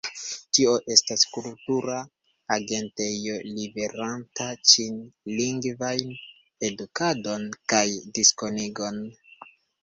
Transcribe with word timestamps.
Tio 0.57 0.69
estas 0.93 1.23
kultura 1.33 1.97
agentejo 2.55 3.35
liveranta 3.57 4.47
ĉinlingvajn 4.71 6.17
edukadon 6.71 7.47
kaj 7.75 7.85
diskonigon. 8.19 8.99